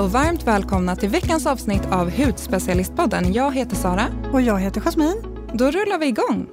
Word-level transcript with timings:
Hej 0.00 0.04
och 0.04 0.12
varmt 0.12 0.46
välkomna 0.46 0.96
till 0.96 1.08
veckans 1.08 1.46
avsnitt 1.46 1.86
av 1.90 2.10
Hudspecialistpodden. 2.10 3.32
Jag 3.32 3.54
heter 3.54 3.76
Sara. 3.76 4.06
Och 4.32 4.42
jag 4.42 4.60
heter 4.60 4.80
Jasmin. 4.80 5.22
Då 5.54 5.64
rullar 5.64 5.98
vi 5.98 6.06
igång. 6.06 6.46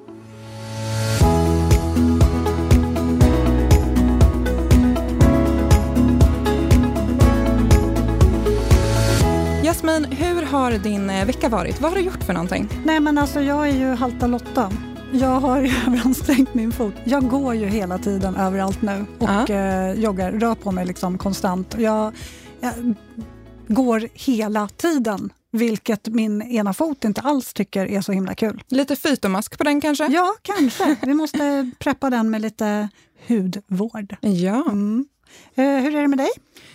Jasmin, 9.64 10.05
hur 10.05 10.41
har 10.45 10.71
din 10.71 11.09
eh, 11.09 11.25
vecka 11.25 11.50
varit? 11.50 11.82
Vad 11.82 11.91
har 11.91 11.98
du 11.98 12.04
gjort 12.04 12.23
för 12.23 12.34
någonting? 12.34 12.70
Nej 12.86 13.00
men 13.00 13.18
alltså 13.18 13.41
jag 13.41 13.70
är 13.70 13.73
ju 13.73 13.93
halta 13.95 14.27
Lotta. 14.27 14.71
Jag 15.11 15.39
har 15.39 15.61
ju 15.61 15.68
överansträngt 15.88 16.54
min 16.54 16.71
fot. 16.71 16.93
Jag 17.04 17.29
går 17.29 17.55
ju 17.55 17.66
hela 17.66 17.98
tiden 17.98 18.36
överallt 18.36 18.82
nu 18.82 19.05
och 19.20 19.29
Ja. 19.29 19.48
eh, 19.50 19.91
joggar, 19.93 20.32
rör 20.32 20.55
på 20.55 20.71
mig 20.71 20.86
liksom 20.86 21.17
konstant. 21.17 21.75
Jag, 21.79 22.13
jag 22.59 22.73
går 23.67 24.09
hela 24.13 24.67
tiden, 24.67 25.34
vilket 25.52 26.07
min 26.07 26.41
ena 26.41 26.73
fot 26.73 27.03
inte 27.03 27.21
alls 27.21 27.53
tycker 27.53 27.85
är 27.85 28.02
så 28.02 28.12
himla 28.12 28.35
kul. 28.35 28.63
Lite 28.67 28.95
fytomask 28.95 29.57
på 29.57 29.63
den 29.63 29.81
kanske? 29.81 30.07
Ja, 30.07 30.35
kanske. 30.41 30.95
Vi 31.02 31.13
måste 31.13 31.71
preppa 31.80 32.09
den 32.09 32.30
med 32.30 32.41
lite 32.41 32.90
hudvård. 33.27 34.16
Ja. 34.21 34.66
Mm. 34.71 35.05
Eh, 35.55 35.63
hur 35.63 35.95
är 35.95 36.02
det 36.02 36.07
med 36.07 36.17
dig? 36.17 36.30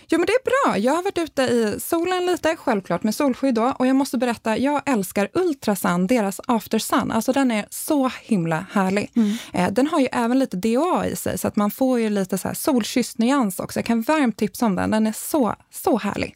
Jo, 0.07 0.19
men 0.19 0.25
det 0.25 0.33
är 0.33 0.43
bra. 0.43 0.77
Jag 0.77 0.93
har 0.93 1.03
varit 1.03 1.17
ute 1.17 1.41
i 1.41 1.75
solen 1.79 2.25
lite, 2.25 2.55
självklart 2.55 3.03
med 3.03 3.15
solskydd 3.15 3.55
då. 3.55 3.73
Och 3.79 3.87
jag 3.87 3.95
måste 3.95 4.17
berätta, 4.17 4.57
jag 4.57 4.81
älskar 4.85 5.29
Ultrasun, 5.33 6.07
deras 6.07 6.41
After 6.47 6.79
Sun. 6.79 7.11
Alltså 7.11 7.31
den 7.31 7.51
är 7.51 7.65
så 7.69 8.11
himla 8.21 8.65
härlig. 8.71 9.11
Eh, 9.53 9.71
den 9.71 9.87
har 9.87 9.99
ju 9.99 10.07
även 10.11 10.39
lite 10.39 10.57
DHA 10.57 11.07
i 11.07 11.15
sig, 11.15 11.37
så 11.37 11.47
att 11.47 11.55
man 11.55 11.71
får 11.71 11.99
ju 11.99 12.09
lite 12.09 12.37
så 12.37 12.47
här 12.47 12.55
solkysst 12.55 13.17
nyans 13.17 13.59
också. 13.59 13.79
Jag 13.79 13.85
kan 13.85 14.01
varmt 14.01 14.37
tipsa 14.37 14.65
om 14.65 14.75
den. 14.75 14.91
Den 14.91 15.07
är 15.07 15.13
så, 15.15 15.55
så 15.71 15.97
härlig. 15.97 16.31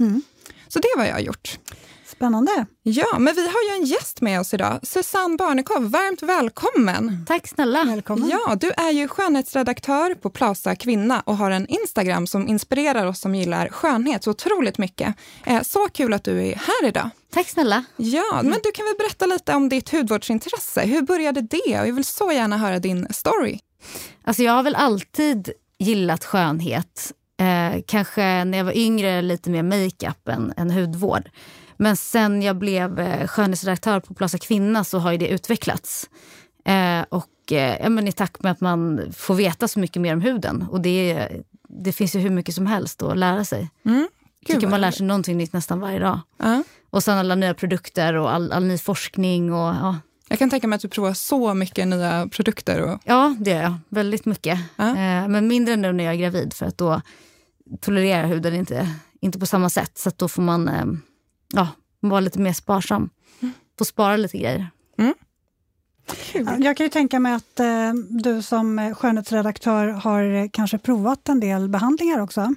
Så 0.67 0.79
det 0.79 0.87
är 0.87 0.97
vad 0.97 1.07
jag 1.07 1.13
har 1.13 1.19
gjort. 1.19 1.59
Spännande. 2.05 2.65
Ja, 2.83 3.19
men 3.19 3.35
vi 3.35 3.41
har 3.41 3.63
ju 3.69 3.75
en 3.81 3.85
gäst 3.85 4.21
med 4.21 4.39
oss 4.39 4.53
idag. 4.53 4.79
Susanne 4.83 5.37
Barnekow, 5.37 5.89
varmt 5.91 6.21
välkommen! 6.23 7.25
Tack 7.27 7.47
snälla. 7.47 7.83
Välkommen. 7.83 8.29
Ja, 8.29 8.55
du 8.55 8.71
är 8.71 8.91
ju 8.91 9.07
skönhetsredaktör 9.07 10.13
på 10.15 10.29
Plaza 10.29 10.75
Kvinna 10.75 11.21
och 11.25 11.37
har 11.37 11.51
en 11.51 11.67
Instagram 11.67 12.27
som 12.27 12.47
inspirerar 12.47 13.05
oss 13.05 13.19
som 13.19 13.35
gillar 13.35 13.69
skönhet 13.69 14.23
så 14.23 14.31
otroligt 14.31 14.77
mycket. 14.77 15.15
Eh, 15.45 15.61
Så 15.61 15.87
kul 15.93 16.13
att 16.13 16.23
du 16.23 16.47
är 16.47 16.55
här 16.55 16.87
idag. 16.87 17.09
Tack 17.33 17.49
snälla. 17.49 17.83
Ja, 17.97 18.41
men 18.43 18.59
du 18.63 18.71
kan 18.71 18.85
väl 18.85 18.95
berätta 18.97 19.25
lite 19.25 19.53
om 19.53 19.69
ditt 19.69 19.89
hudvårdsintresse. 19.91 20.81
Hur 20.81 21.01
började 21.01 21.41
det? 21.41 21.79
Och 21.81 21.87
jag 21.87 21.93
vill 21.93 22.05
så 22.05 22.31
gärna 22.31 22.57
höra 22.57 22.79
din 22.79 23.07
story. 23.11 23.59
Alltså 24.23 24.43
jag 24.43 24.53
har 24.53 24.63
väl 24.63 24.75
alltid 24.75 25.49
gillat 25.79 26.25
skönhet. 26.25 27.13
Eh, 27.37 27.81
kanske 27.87 28.43
när 28.43 28.57
jag 28.57 28.65
var 28.65 28.77
yngre 28.77 29.21
lite 29.21 29.49
mer 29.49 29.63
makeup 29.63 30.27
än, 30.27 30.53
än 30.57 30.71
hudvård. 30.71 31.29
Men 31.77 31.97
sen 31.97 32.41
jag 32.41 32.57
blev 32.57 32.99
eh, 32.99 33.27
skönhetsredaktör 33.27 33.99
på 33.99 34.13
Plaza 34.13 34.37
Kvinna 34.37 34.83
så 34.83 34.99
har 34.99 35.17
det 35.17 35.27
utvecklats. 35.27 36.09
Eh, 36.65 37.05
och 37.09 37.51
eh, 37.51 37.77
ja, 37.81 37.89
men 37.89 38.07
i 38.07 38.11
takt 38.11 38.43
med 38.43 38.51
att 38.51 38.61
man 38.61 39.01
får 39.13 39.35
veta 39.35 39.67
så 39.67 39.79
mycket 39.79 40.01
mer 40.01 40.13
om 40.13 40.21
huden. 40.21 40.65
Och 40.71 40.81
det, 40.81 41.29
det 41.69 41.91
finns 41.91 42.15
ju 42.15 42.19
hur 42.19 42.29
mycket 42.29 42.55
som 42.55 42.65
helst 42.65 43.01
att 43.01 43.17
lära 43.17 43.45
sig. 43.45 43.69
Mm. 43.85 44.07
Tycker 44.45 44.67
man 44.67 44.81
lär 44.81 44.91
sig 44.91 45.05
någonting 45.05 45.37
nytt 45.37 45.53
nästan 45.53 45.79
varje 45.79 45.99
dag. 45.99 46.19
Ja. 46.37 46.63
Och 46.89 47.03
sen 47.03 47.17
alla 47.17 47.35
nya 47.35 47.53
produkter 47.53 48.13
och 48.13 48.33
all, 48.33 48.51
all 48.51 48.65
ny 48.65 48.77
forskning. 48.77 49.53
Och, 49.53 49.75
ja, 49.75 49.95
Jag 50.27 50.39
kan 50.39 50.49
tänka 50.49 50.67
mig 50.67 50.75
att 50.75 50.81
du 50.81 50.87
provar 50.87 51.13
så 51.13 51.53
mycket 51.53 51.87
nya 51.87 52.27
produkter. 52.31 52.81
Och... 52.81 52.99
Ja, 53.03 53.35
det 53.39 53.51
gör 53.51 53.61
jag. 53.61 53.73
Väldigt 53.89 54.25
mycket. 54.25 54.59
Ja. 54.75 54.89
Eh, 54.89 55.27
men 55.27 55.47
mindre 55.47 55.75
nu 55.75 55.91
när 55.91 56.03
jag 56.03 56.13
är 56.13 56.17
gravid 56.17 56.53
för 56.53 56.65
att 56.65 56.77
då 56.77 57.01
tolererar 57.81 58.27
huden 58.27 58.55
inte, 58.55 58.89
inte 59.21 59.39
på 59.39 59.45
samma 59.45 59.69
sätt. 59.69 59.97
Så 59.97 60.09
att 60.09 60.17
då 60.17 60.27
får 60.27 60.41
man 60.41 60.67
eh, 60.67 60.85
ja, 61.53 61.67
vara 61.99 62.19
lite 62.19 62.39
mer 62.39 62.53
sparsam. 62.53 63.09
Få 63.77 63.85
spara 63.85 64.17
lite 64.17 64.37
grejer. 64.37 64.69
Ja, 64.95 65.13
Jag 66.59 66.77
kan 66.77 66.85
ju 66.85 66.89
tänka 66.89 67.19
mig 67.19 67.33
att 67.33 67.59
eh, 67.59 67.93
du 68.09 68.41
som 68.41 68.95
skönhetsredaktör 68.95 69.87
har 69.87 70.49
kanske 70.53 70.77
provat 70.77 71.29
en 71.29 71.39
del 71.39 71.69
behandlingar 71.69 72.19
också. 72.19 72.55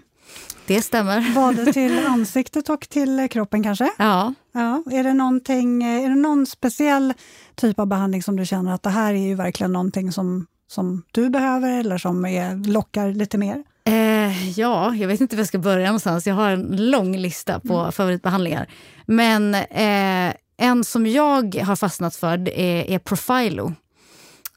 Det 0.70 0.82
stämmer. 0.82 1.34
Både 1.34 1.72
till 1.72 2.06
ansiktet 2.06 2.68
och 2.68 2.88
till 2.88 3.20
eh, 3.20 3.26
kroppen 3.26 3.62
kanske? 3.62 3.90
Ja. 3.98 4.34
Ja. 4.52 4.82
Är, 4.90 5.04
det 5.04 5.08
eh, 5.08 6.04
är 6.04 6.08
det 6.08 6.14
någon 6.14 6.46
speciell 6.46 7.14
typ 7.54 7.78
av 7.78 7.86
behandling 7.86 8.22
som 8.22 8.36
du 8.36 8.46
känner 8.46 8.74
att 8.74 8.82
det 8.82 8.90
här 8.90 9.14
är 9.14 9.28
ju 9.28 9.34
verkligen 9.34 9.72
någonting 9.72 10.12
som, 10.12 10.46
som 10.68 11.02
du 11.12 11.30
behöver 11.30 11.80
eller 11.80 11.98
som 11.98 12.24
är, 12.24 12.68
lockar 12.68 13.12
lite 13.12 13.38
mer? 13.38 13.64
Eh, 13.84 14.58
ja, 14.58 14.94
jag 14.94 15.08
vet 15.08 15.20
inte 15.20 15.36
var 15.36 15.40
jag 15.40 15.48
ska 15.48 15.58
börja 15.58 15.86
någonstans. 15.86 16.26
Jag 16.26 16.34
har 16.34 16.50
en 16.50 16.90
lång 16.90 17.16
lista 17.16 17.60
på 17.60 17.92
favoritbehandlingar. 17.92 18.68
Men 19.06 19.54
eh, 19.54 20.34
en 20.56 20.84
som 20.84 21.06
jag 21.06 21.54
har 21.54 21.76
fastnat 21.76 22.16
för 22.16 22.48
är, 22.48 22.90
är 22.90 22.98
Profilo. 22.98 23.72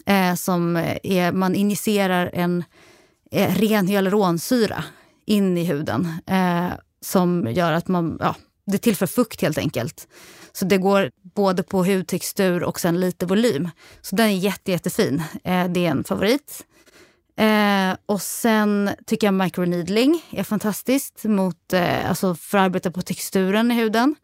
Eh, 0.06 0.35
som 0.35 0.75
är, 1.03 1.31
man 1.31 1.56
injicerar 1.56 2.30
en 2.34 2.63
eh, 3.31 3.56
ren 3.56 3.88
hyaluronsyra 3.88 4.84
in 5.26 5.58
i 5.58 5.64
huden. 5.64 6.08
Eh, 6.28 6.72
som 7.02 7.48
gör 7.52 7.72
att 7.72 7.88
man, 7.88 8.18
ja, 8.20 8.36
det 8.66 8.78
tillför 8.78 9.08
fukt 9.08 9.42
helt 9.42 9.58
enkelt. 9.58 10.08
Så 10.52 10.66
det 10.66 10.78
går 10.78 11.12
både 11.36 11.64
på 11.64 11.84
hudtextur 11.86 12.64
och 12.64 12.80
sen 12.80 13.00
lite 13.00 13.26
volym. 13.26 13.70
Så 14.02 14.16
den 14.16 14.28
är 14.30 14.38
jätte, 14.38 14.72
jättefin. 14.72 15.24
Eh, 15.44 15.68
det 15.68 15.86
är 15.86 15.92
en 15.92 16.04
favorit. 16.04 16.66
Eh, 17.38 17.96
och 18.06 18.22
sen 18.22 18.90
tycker 19.06 19.28
jag 19.28 19.34
microneedling 19.34 20.24
är 20.32 20.44
fantastiskt 20.44 21.24
mot, 21.24 21.74
eh, 21.74 22.10
alltså 22.10 22.36
för 22.36 22.58
att 22.58 22.64
arbeta 22.66 22.92
på 22.92 23.02
texturen 23.02 23.72
i 23.72 23.76
huden. 23.76 24.16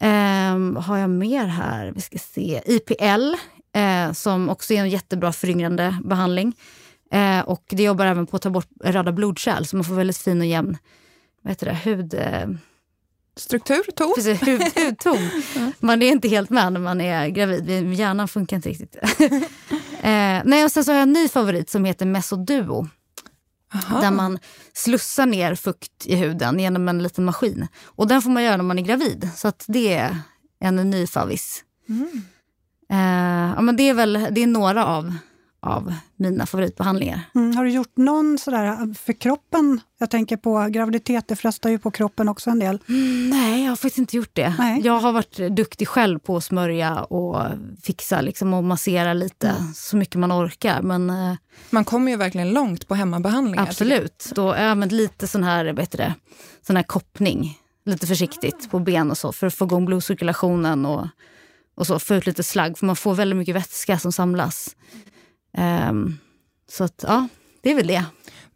Eh, 0.00 0.58
vad 0.74 0.84
har 0.84 0.98
jag 0.98 1.10
mer 1.10 1.46
här? 1.46 1.92
Vi 1.94 2.00
ska 2.00 2.18
se. 2.18 2.62
IPL, 2.66 3.34
eh, 3.72 4.12
som 4.12 4.48
också 4.48 4.74
är 4.74 4.80
en 4.80 4.88
jättebra 4.88 5.32
föryngrande 5.32 5.98
behandling. 6.04 6.56
Eh, 7.12 7.40
och 7.40 7.64
det 7.68 7.82
jobbar 7.82 8.06
även 8.06 8.26
på 8.26 8.36
att 8.36 8.42
ta 8.42 8.50
bort 8.50 8.68
röda 8.84 9.12
blodkärl, 9.12 9.64
så 9.64 9.76
man 9.76 9.84
får 9.84 9.94
väldigt 9.94 10.18
fin 10.18 10.40
och 10.40 10.46
jämn 10.46 10.78
vad 11.46 11.50
heter 11.50 11.66
det, 11.66 11.74
hud, 11.74 12.14
eh, 12.14 12.48
Struktur, 13.36 13.82
ton? 13.96 14.12
precis, 14.16 14.42
hud, 14.42 14.62
hudton. 14.62 15.18
Man 15.80 16.02
är 16.02 16.12
inte 16.12 16.28
helt 16.28 16.50
med 16.50 16.72
när 16.72 16.80
man 16.80 17.00
är 17.00 17.28
gravid. 17.28 17.92
Hjärnan 17.92 18.28
funkar 18.28 18.56
inte 18.56 18.68
riktigt. 18.68 18.96
eh, 20.00 20.42
nej, 20.44 20.64
och 20.64 20.72
sen 20.72 20.84
så 20.84 20.90
har 20.90 20.96
jag 20.96 21.02
en 21.02 21.12
ny 21.12 21.28
favorit 21.28 21.70
som 21.70 21.84
heter 21.84 22.06
Mesoduo. 22.06 22.88
Aha. 23.74 24.00
Där 24.00 24.10
man 24.10 24.38
slussar 24.72 25.26
ner 25.26 25.54
fukt 25.54 26.06
i 26.06 26.16
huden 26.16 26.58
genom 26.58 26.88
en 26.88 27.02
liten 27.02 27.24
maskin. 27.24 27.66
Och 27.84 28.06
den 28.06 28.22
får 28.22 28.30
man 28.30 28.42
göra 28.42 28.56
när 28.56 28.64
man 28.64 28.78
är 28.78 28.82
gravid. 28.82 29.30
Så 29.34 29.48
att 29.48 29.64
det 29.68 29.94
är 29.94 30.18
en 30.60 30.90
ny 30.90 31.06
favvis. 31.06 31.64
Eh, 32.90 33.52
ja, 33.56 33.60
men 33.60 33.76
det 33.76 33.82
är 33.88 33.94
väl 33.94 34.28
det 34.30 34.42
är 34.42 34.46
några 34.46 34.86
av, 34.86 35.14
av 35.66 35.94
mina 36.16 36.46
favoritbehandlingar. 36.46 37.20
Mm, 37.34 37.56
har 37.56 37.64
du 37.64 37.70
gjort 37.70 37.96
någon 37.96 38.38
sådär 38.38 38.64
eh, 38.66 38.94
för 38.94 39.12
kroppen? 39.12 39.80
Jag 39.98 40.10
tänker 40.10 40.36
på 40.36 40.66
graviditet, 40.70 41.28
det 41.28 41.36
frestar 41.36 41.70
ju 41.70 41.78
på 41.78 41.90
kroppen 41.90 42.28
också 42.28 42.50
en 42.50 42.58
del. 42.58 42.78
Nej, 43.30 43.62
jag 43.64 43.70
har 43.70 43.76
faktiskt 43.76 43.98
inte 43.98 44.16
gjort 44.16 44.30
det. 44.34 44.54
Nej. 44.58 44.80
Jag 44.84 44.98
har 44.98 45.12
varit 45.12 45.36
duktig 45.36 45.88
själv 45.88 46.18
på 46.18 46.36
att 46.36 46.44
smörja 46.44 47.02
och 47.02 47.42
fixa 47.82 48.20
liksom, 48.20 48.54
och 48.54 48.64
massera 48.64 49.12
lite 49.12 49.54
så 49.74 49.96
mycket 49.96 50.16
man 50.20 50.32
orkar. 50.32 50.82
Men 50.82 51.10
eh, 51.10 51.34
Man 51.70 51.84
kommer 51.84 52.10
ju 52.10 52.16
verkligen 52.16 52.50
långt 52.52 52.88
på 52.88 52.94
hemmabehandlingar. 52.94 53.62
absolut. 53.62 54.32
Då 54.34 54.52
använt 54.52 54.92
lite 54.92 55.26
sån 55.26 55.42
här, 55.44 55.64
vet 55.64 55.90
du 55.90 55.96
det, 55.98 56.14
sån 56.66 56.76
här 56.76 56.82
koppning. 56.82 57.58
Lite 57.84 58.06
försiktigt 58.06 58.70
på 58.70 58.78
ben 58.78 59.10
och 59.10 59.18
så 59.18 59.32
för 59.32 59.46
att 59.46 59.54
få 59.54 59.64
igång 59.64 59.84
blodcirkulationen 59.84 60.86
och, 60.86 61.06
och 61.76 61.86
så 61.86 61.98
få 61.98 62.14
ut 62.14 62.26
lite 62.26 62.42
slagg. 62.42 62.78
För 62.78 62.86
man 62.86 62.96
får 62.96 63.14
väldigt 63.14 63.36
mycket 63.36 63.56
vätska 63.56 63.98
som 63.98 64.12
samlas. 64.12 64.76
Ehm, 65.56 66.18
så 66.68 66.84
att, 66.84 67.04
ja, 67.06 67.28
det 67.62 67.70
är 67.70 67.74
väl 67.74 67.86
det. 67.86 68.04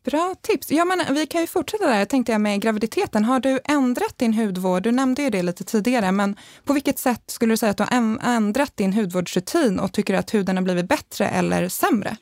Bra 0.04 0.34
tips. 0.42 0.70
Ja, 0.70 0.84
men 0.84 1.14
vi 1.14 1.26
kan 1.26 1.40
ju 1.40 1.46
fortsätta 1.46 1.86
där, 1.86 2.04
tänkte 2.04 2.32
jag, 2.32 2.40
med 2.40 2.60
graviditeten. 2.60 3.24
Har 3.24 3.40
du 3.40 3.60
ändrat 3.64 4.18
din 4.18 4.34
hudvård? 4.34 4.82
Du 4.82 4.92
nämnde 4.92 5.22
ju 5.22 5.30
det 5.30 5.42
lite 5.42 5.64
tidigare, 5.64 6.12
men 6.12 6.36
på 6.64 6.72
vilket 6.72 6.98
sätt 6.98 7.22
skulle 7.26 7.52
du 7.52 7.56
säga 7.56 7.70
att 7.70 7.76
du 7.76 7.82
har 7.82 8.18
ändrat 8.22 8.76
din 8.76 8.92
hudvårdsrutin 8.92 9.80
och 9.80 9.92
tycker 9.92 10.14
att 10.14 10.34
huden 10.34 10.56
har 10.56 10.64
blivit 10.64 10.88
bättre 10.88 11.28
eller 11.28 11.68
sämre? 11.68 12.16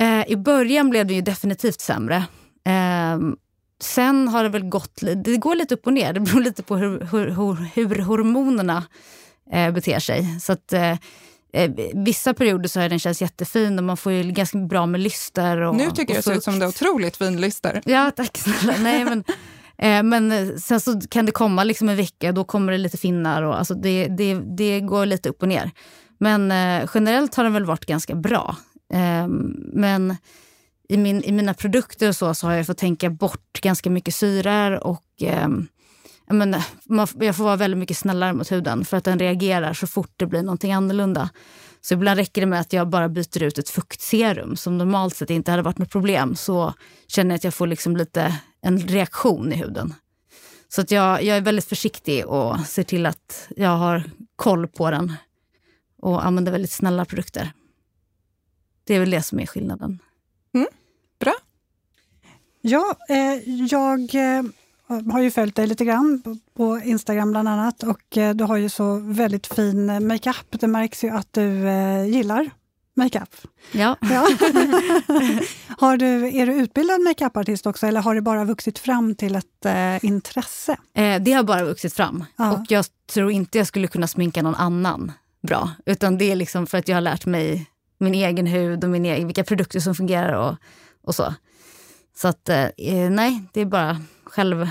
Eh, 0.00 0.30
I 0.30 0.36
början 0.36 0.90
blev 0.90 1.06
det 1.06 1.14
ju 1.14 1.20
definitivt 1.20 1.80
sämre. 1.80 2.24
Ehm, 2.64 3.36
sen 3.80 4.28
har 4.28 4.42
det 4.42 4.48
väl 4.48 4.64
gått, 4.64 5.00
det 5.24 5.36
går 5.36 5.54
lite 5.54 5.74
upp 5.74 5.86
och 5.86 5.92
ner. 5.92 6.12
Det 6.12 6.20
beror 6.20 6.40
lite 6.40 6.62
på 6.62 6.76
hur, 6.76 7.00
hur, 7.00 7.26
hur, 7.26 7.54
hur 7.74 7.98
hormonerna 7.98 8.84
eh, 9.52 9.72
beter 9.72 9.98
sig. 9.98 10.40
Så 10.40 10.52
att, 10.52 10.72
eh, 11.52 11.70
vissa 11.94 12.34
perioder 12.34 12.68
så 12.68 12.80
har 12.80 12.88
den 12.88 12.98
känts 12.98 13.22
jättefin 13.22 13.78
och 13.78 13.84
man 13.84 13.96
får 13.96 14.12
ju 14.12 14.22
ganska 14.22 14.58
bra 14.58 14.86
med 14.86 15.00
lyster. 15.00 15.60
Och, 15.60 15.74
nu 15.74 15.90
tycker 15.90 16.00
jag 16.00 16.08
och 16.10 16.16
det 16.16 16.22
ser 16.22 16.34
ut 16.34 16.44
som 16.44 16.58
du 16.58 16.64
har 16.64 16.68
otroligt 16.68 17.16
fin 17.16 17.40
lyster. 17.40 17.82
Ja, 17.84 18.10
tack 18.16 18.38
snälla. 18.38 18.74
Nej, 18.80 19.04
men, 19.04 19.24
eh, 19.78 20.02
men 20.02 20.32
eh, 20.32 20.56
sen 20.56 20.80
så 20.80 21.00
kan 21.10 21.26
det 21.26 21.32
komma 21.32 21.64
liksom 21.64 21.88
en 21.88 21.96
vecka, 21.96 22.32
då 22.32 22.44
kommer 22.44 22.72
det 22.72 22.78
lite 22.78 22.98
finnar. 22.98 23.42
Och, 23.42 23.58
alltså 23.58 23.74
det, 23.74 24.08
det, 24.08 24.34
det 24.34 24.80
går 24.80 25.06
lite 25.06 25.28
upp 25.28 25.42
och 25.42 25.48
ner. 25.48 25.70
Men 26.18 26.52
eh, 26.52 26.88
generellt 26.94 27.34
har 27.34 27.44
den 27.44 27.52
väl 27.52 27.64
varit 27.64 27.86
ganska 27.86 28.14
bra. 28.14 28.56
Eh, 28.94 29.26
men 29.72 30.16
i, 30.88 30.96
min, 30.96 31.24
i 31.24 31.32
mina 31.32 31.54
produkter 31.54 32.08
och 32.08 32.16
så, 32.16 32.34
så 32.34 32.46
har 32.46 32.54
jag 32.54 32.66
fått 32.66 32.78
tänka 32.78 33.10
bort 33.10 33.60
ganska 33.62 33.90
mycket 33.90 34.14
syror 34.14 34.86
och 34.86 35.22
eh, 35.22 35.48
jag, 36.28 36.36
men, 36.36 36.56
man, 36.84 37.08
jag 37.20 37.36
får 37.36 37.44
vara 37.44 37.56
väldigt 37.56 37.78
mycket 37.78 37.96
snällare 37.96 38.32
mot 38.32 38.52
huden 38.52 38.84
för 38.84 38.96
att 38.96 39.04
den 39.04 39.18
reagerar 39.18 39.72
så 39.72 39.86
fort 39.86 40.12
det 40.16 40.26
blir 40.26 40.42
någonting 40.42 40.72
annorlunda. 40.72 41.30
Så 41.80 41.94
ibland 41.94 42.18
räcker 42.18 42.40
det 42.40 42.46
med 42.46 42.60
att 42.60 42.72
jag 42.72 42.88
bara 42.88 43.08
byter 43.08 43.42
ut 43.42 43.58
ett 43.58 43.68
fuktserum 43.68 44.56
som 44.56 44.78
normalt 44.78 45.16
sett 45.16 45.30
inte 45.30 45.50
hade 45.50 45.62
varit 45.62 45.78
något 45.78 45.90
problem. 45.90 46.36
Så 46.36 46.74
känner 47.06 47.30
jag 47.30 47.36
att 47.36 47.44
jag 47.44 47.54
får 47.54 47.66
liksom 47.66 47.96
lite 47.96 48.40
en 48.62 48.78
reaktion 48.78 49.52
i 49.52 49.56
huden. 49.56 49.94
Så 50.68 50.80
att 50.80 50.90
jag, 50.90 51.22
jag 51.22 51.36
är 51.36 51.40
väldigt 51.40 51.64
försiktig 51.64 52.26
och 52.26 52.60
ser 52.60 52.82
till 52.82 53.06
att 53.06 53.48
jag 53.56 53.76
har 53.76 54.02
koll 54.36 54.68
på 54.68 54.90
den 54.90 55.12
och 56.02 56.26
använder 56.26 56.52
väldigt 56.52 56.72
snälla 56.72 57.04
produkter. 57.04 57.52
Det 58.84 58.94
är 58.94 59.00
väl 59.00 59.10
det 59.10 59.22
som 59.22 59.40
är 59.40 59.46
skillnaden. 59.46 59.98
Mm, 60.54 60.68
bra. 61.20 61.34
Ja, 62.60 62.96
eh, 63.08 63.50
jag 63.70 64.14
eh, 64.14 64.42
har 64.88 65.20
ju 65.20 65.30
följt 65.30 65.56
dig 65.56 65.66
lite 65.66 65.84
grann 65.84 66.22
på 66.56 66.80
Instagram 66.84 67.30
bland 67.30 67.48
annat 67.48 67.82
och 67.82 68.16
eh, 68.16 68.34
du 68.34 68.44
har 68.44 68.56
ju 68.56 68.68
så 68.68 68.94
väldigt 68.98 69.46
fin 69.46 70.06
makeup. 70.06 70.60
Det 70.60 70.66
märks 70.66 71.04
ju 71.04 71.10
att 71.10 71.32
du 71.32 71.68
eh, 71.68 72.06
gillar 72.06 72.50
makeup. 72.98 73.36
Ja. 73.72 73.96
ja. 74.00 74.28
har 75.78 75.96
du, 75.96 76.36
är 76.36 76.46
du 76.46 76.52
utbildad 76.52 77.00
makeupartist 77.00 77.66
också 77.66 77.86
eller 77.86 78.00
har 78.00 78.14
det 78.14 78.22
bara 78.22 78.44
vuxit 78.44 78.78
fram 78.78 79.14
till 79.14 79.36
ett 79.36 79.64
eh, 79.64 80.04
intresse? 80.04 80.76
Eh, 80.94 81.22
det 81.22 81.32
har 81.32 81.42
bara 81.42 81.64
vuxit 81.64 81.94
fram 81.94 82.24
ja. 82.36 82.52
och 82.52 82.64
jag 82.68 82.84
tror 83.12 83.30
inte 83.30 83.58
jag 83.58 83.66
skulle 83.66 83.86
kunna 83.86 84.06
sminka 84.06 84.42
någon 84.42 84.54
annan 84.54 85.12
bra. 85.42 85.70
Utan 85.86 86.18
det 86.18 86.32
är 86.32 86.36
liksom 86.36 86.66
för 86.66 86.78
att 86.78 86.88
jag 86.88 86.96
har 86.96 87.00
lärt 87.00 87.26
mig 87.26 87.70
min 87.98 88.14
egen 88.14 88.46
hud 88.46 88.84
och 88.84 88.90
min 88.90 89.04
egen, 89.04 89.26
vilka 89.26 89.44
produkter 89.44 89.80
som 89.80 89.94
fungerar 89.94 90.32
och, 90.32 90.56
och 91.02 91.14
så. 91.14 91.34
Så 92.20 92.28
att 92.28 92.48
eh, 92.48 93.10
nej, 93.10 93.42
det 93.52 93.60
är 93.60 93.66
bara 93.66 94.00
själv 94.24 94.68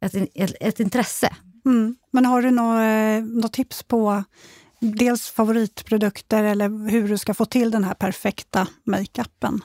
ett, 0.00 0.14
ett, 0.34 0.54
ett 0.60 0.80
intresse. 0.80 1.36
Mm. 1.64 1.96
Men 2.10 2.26
har 2.26 2.42
du 2.42 2.50
något, 2.50 3.42
något 3.42 3.52
tips 3.52 3.82
på 3.82 4.24
dels 4.80 5.30
favoritprodukter 5.30 6.44
eller 6.44 6.90
hur 6.90 7.08
du 7.08 7.18
ska 7.18 7.34
få 7.34 7.44
till 7.44 7.70
den 7.70 7.84
här 7.84 7.94
perfekta 7.94 8.68
makeupen? 8.84 9.60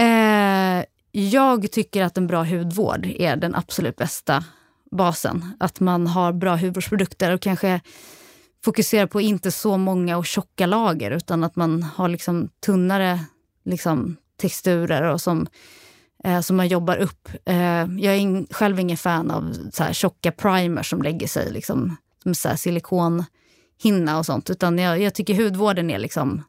Eh, 0.00 0.84
jag 1.12 1.72
tycker 1.72 2.02
att 2.02 2.18
en 2.18 2.26
bra 2.26 2.44
hudvård 2.44 3.06
är 3.06 3.36
den 3.36 3.54
absolut 3.54 3.96
bästa 3.96 4.44
basen. 4.90 5.54
Att 5.60 5.80
man 5.80 6.06
har 6.06 6.32
bra 6.32 6.56
hudvårdsprodukter 6.56 7.32
och 7.32 7.40
kanske 7.40 7.80
fokuserar 8.64 9.06
på 9.06 9.20
inte 9.20 9.50
så 9.50 9.76
många 9.76 10.16
och 10.16 10.26
tjocka 10.26 10.66
lager 10.66 11.10
utan 11.10 11.44
att 11.44 11.56
man 11.56 11.82
har 11.82 12.08
liksom 12.08 12.48
tunnare 12.64 13.20
liksom, 13.64 14.16
texturer 14.36 15.02
och 15.02 15.20
som, 15.20 15.46
eh, 16.24 16.40
som 16.40 16.56
man 16.56 16.68
jobbar 16.68 16.96
upp. 16.96 17.28
Eh, 17.44 17.56
jag 17.98 18.14
är 18.14 18.16
in, 18.16 18.46
själv 18.50 18.80
ingen 18.80 18.96
fan 18.96 19.30
av 19.30 19.56
så 19.72 19.82
här, 19.82 19.92
tjocka 19.92 20.32
primers 20.32 20.90
som 20.90 21.02
lägger 21.02 21.26
sig 21.26 21.52
liksom, 21.52 21.96
som 22.22 22.34
så 22.34 22.48
här, 22.48 22.56
silikonhinna 22.56 24.18
och 24.18 24.26
sånt. 24.26 24.50
Utan 24.50 24.78
jag, 24.78 25.00
jag 25.00 25.14
tycker 25.14 25.34
hudvården 25.34 25.90
är 25.90 25.98
liksom, 25.98 26.44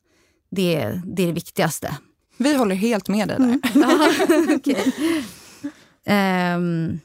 det, 0.51 1.01
det 1.05 1.23
är 1.23 1.27
det 1.27 1.33
viktigaste. 1.33 1.97
Vi 2.37 2.55
håller 2.55 2.75
helt 2.75 3.07
med 3.07 3.27
dig 3.27 3.37
där. 3.37 3.45
Mm. 3.45 4.55
okay. 4.55 4.75
um, 4.85 5.71
ehm, 6.05 6.99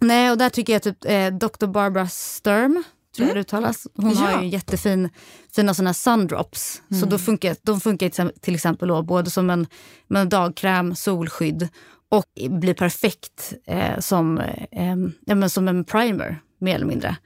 nej, 0.00 0.30
och 0.30 0.38
där 0.38 0.48
tycker 0.48 0.72
jag 0.72 0.82
typ 0.82 1.04
eh, 1.04 1.26
Dr. 1.26 1.66
Barbara 1.66 2.08
Sturm 2.08 2.84
tror 3.16 3.28
jag 3.28 3.30
mm. 3.30 3.34
det 3.34 3.40
uttalas. 3.40 3.86
Hon 3.96 4.10
ja. 4.10 4.20
har 4.20 4.42
ju 4.42 4.48
jättefina 4.48 5.10
fina 5.54 5.74
såna 5.74 5.94
sundrops. 5.94 6.82
Mm. 6.90 7.00
Så 7.00 7.06
då 7.06 7.18
funkar, 7.18 7.56
de 7.62 7.80
funkar 7.80 8.38
till 8.40 8.54
exempel 8.54 8.88
då, 8.88 9.02
både 9.02 9.30
som 9.30 9.50
en, 9.50 9.66
en 10.14 10.28
dagkräm, 10.28 10.94
solskydd 10.94 11.68
och 12.08 12.50
blir 12.50 12.74
perfekt 12.74 13.54
eh, 13.66 13.98
som, 13.98 14.38
eh, 14.70 14.96
ja, 15.26 15.34
men 15.34 15.50
som 15.50 15.68
en 15.68 15.84
primer, 15.84 16.42
mer 16.60 16.74
eller 16.74 16.86
mindre. 16.86 17.16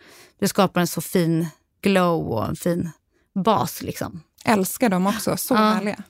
Det 0.41 0.49
skapar 0.49 0.81
en 0.81 0.87
så 0.87 1.01
fin 1.01 1.47
glow 1.83 2.29
och 2.29 2.49
en 2.49 2.57
fin 2.57 2.91
bas. 3.45 3.83
Liksom. 3.83 4.23
Älskar 4.45 4.89
dem 4.89 5.07
också, 5.07 5.37
så 5.37 5.55
ja. 5.55 5.59
härliga. 5.59 6.03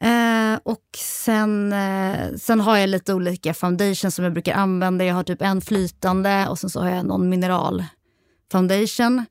Eh, 0.00 0.58
och 0.62 0.84
sen, 0.98 1.72
eh, 1.72 2.34
sen 2.38 2.60
har 2.60 2.76
jag 2.76 2.88
lite 2.88 3.14
olika 3.14 3.54
foundation 3.54 4.10
som 4.10 4.24
jag 4.24 4.32
brukar 4.32 4.54
använda. 4.54 5.04
Jag 5.04 5.14
har 5.14 5.22
typ 5.22 5.42
en 5.42 5.60
flytande 5.60 6.46
och 6.48 6.58
sen 6.58 6.70
så 6.70 6.80
har 6.80 6.90
jag 6.90 7.06
någon 7.06 7.28
mineral 7.28 7.84
foundation 8.52 9.24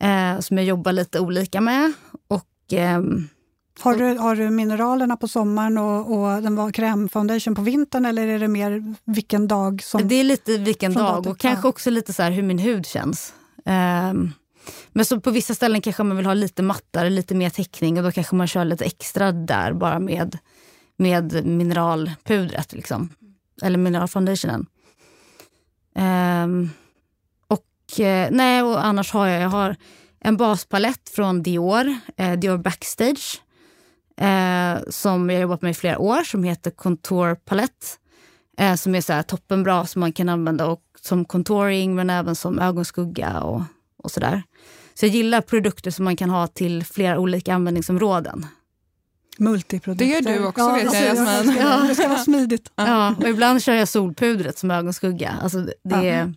eh, 0.00 0.40
som 0.40 0.58
jag 0.58 0.66
jobbar 0.66 0.92
lite 0.92 1.20
olika 1.20 1.60
med. 1.60 1.92
Och, 2.28 2.72
eh, 2.72 3.02
har, 3.80 3.96
du, 3.96 4.18
har 4.18 4.36
du 4.36 4.50
mineralerna 4.50 5.16
på 5.16 5.28
sommaren 5.28 5.78
och, 5.78 6.12
och 6.12 6.42
den 6.42 6.56
var 6.56 6.70
krämfoundation 6.70 7.54
på 7.54 7.62
vintern 7.62 8.04
eller 8.04 8.26
är 8.26 8.38
det 8.38 8.48
mer 8.48 8.94
vilken 9.04 9.48
dag? 9.48 9.82
som... 9.82 10.08
Det 10.08 10.14
är 10.14 10.24
lite 10.24 10.58
vilken 10.58 10.94
dag 10.94 11.26
och 11.26 11.38
kanske 11.38 11.68
också 11.68 11.90
lite 11.90 12.12
så 12.12 12.22
hur 12.22 12.42
min 12.42 12.58
hud 12.58 12.86
känns. 12.86 13.34
Eh, 13.66 14.12
men 14.92 15.04
så 15.04 15.20
på 15.20 15.30
vissa 15.30 15.54
ställen 15.54 15.80
kanske 15.80 16.02
man 16.02 16.16
vill 16.16 16.26
ha 16.26 16.34
lite 16.34 16.62
mattare, 16.62 17.10
lite 17.10 17.34
mer 17.34 17.50
täckning 17.50 17.98
och 17.98 18.04
då 18.04 18.12
kanske 18.12 18.36
man 18.36 18.46
kör 18.46 18.64
lite 18.64 18.84
extra 18.84 19.32
där 19.32 19.72
bara 19.72 19.98
med, 19.98 20.38
med 20.96 21.46
mineralpudret. 21.46 22.72
Liksom. 22.72 23.08
Eller 23.62 23.78
mineralfoundationen. 23.78 24.66
Um, 26.44 26.70
eh, 28.00 28.28
nej, 28.30 28.62
och 28.62 28.84
annars 28.84 29.12
har 29.12 29.26
jag, 29.26 29.42
jag 29.42 29.48
har 29.48 29.76
en 30.20 30.36
baspalett 30.36 31.08
från 31.14 31.42
Dior, 31.42 31.96
eh, 32.16 32.32
Dior 32.32 32.58
Backstage, 32.58 33.42
eh, 34.20 34.78
som 34.88 35.30
jag 35.30 35.40
jobbat 35.40 35.62
med 35.62 35.70
i 35.70 35.74
flera 35.74 35.98
år, 35.98 36.24
som 36.24 36.44
heter 36.44 36.70
Contour 36.70 37.34
Palette. 37.34 37.86
Eh, 38.58 38.74
som 38.74 38.94
är 38.94 39.00
så 39.00 39.12
här 39.12 39.22
toppenbra, 39.22 39.86
som 39.86 40.00
man 40.00 40.12
kan 40.12 40.28
använda 40.28 40.66
och, 40.66 40.80
som 41.00 41.24
contouring 41.24 41.94
men 41.94 42.10
även 42.10 42.36
som 42.36 42.58
ögonskugga 42.58 43.40
och, 43.40 43.62
och 44.02 44.10
sådär. 44.10 44.42
Så 44.94 45.06
jag 45.06 45.12
gillar 45.14 45.40
produkter 45.40 45.90
som 45.90 46.04
man 46.04 46.16
kan 46.16 46.30
ha 46.30 46.46
till 46.46 46.84
flera 46.84 47.18
olika 47.18 47.54
användningsområden. 47.54 48.46
Multiprodukter. 49.38 50.22
Det 50.22 50.30
gör 50.30 50.38
du 50.38 50.46
också 50.46 50.60
ja, 50.60 50.74
vet 50.74 50.94
jag, 50.94 51.16
Jasmin. 51.16 51.56
Ja, 51.60 51.84
det 51.88 51.94
ska 51.94 52.08
vara 52.08 52.18
smidigt. 52.18 52.72
Ja, 52.76 53.14
och 53.18 53.28
ibland 53.28 53.62
kör 53.62 53.74
jag 53.74 53.88
solpudret 53.88 54.58
som 54.58 54.70
ögonskugga. 54.70 55.38
Alltså 55.42 55.60
det, 55.60 55.74
det 55.82 56.08
är, 56.08 56.34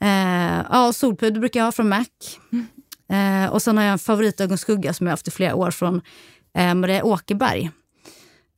Eh, 0.00 0.66
ja, 0.70 0.92
solpuder 0.92 1.40
brukar 1.40 1.60
jag 1.60 1.64
ha 1.64 1.72
från 1.72 1.88
MAC. 1.88 2.08
Mm. 2.52 2.66
Eh, 3.44 3.50
och 3.50 3.62
sen 3.62 3.76
har 3.76 3.84
jag 3.84 3.92
en 3.92 3.98
favoritögonskugga 3.98 4.92
som 4.92 5.06
jag 5.06 5.10
har 5.10 5.12
haft 5.12 5.28
i 5.28 5.30
flera 5.30 5.54
år 5.54 5.70
från 5.70 6.00
eh, 6.58 6.74
Maria 6.74 7.04
Åkerberg. 7.04 7.70